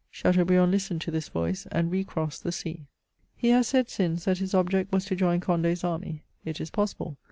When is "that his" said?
4.25-4.55